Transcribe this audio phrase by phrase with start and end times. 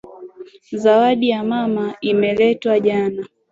[0.73, 3.27] Zawadi ya mama imeletwa jana.